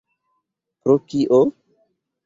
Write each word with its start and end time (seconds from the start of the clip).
Pro 0.87 0.97
kio? 1.13 1.41